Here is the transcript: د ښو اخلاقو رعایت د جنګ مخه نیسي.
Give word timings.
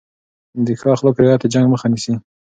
د 0.65 0.67
ښو 0.79 0.87
اخلاقو 0.95 1.21
رعایت 1.23 1.41
د 1.43 1.47
جنګ 1.53 1.65
مخه 1.73 1.87
نیسي. 1.91 2.13